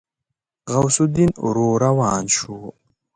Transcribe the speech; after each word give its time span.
غوث 0.71 0.97
الدين 1.05 1.31
ورو 1.43 1.67
روان 1.85 2.23
شو. 2.35 2.55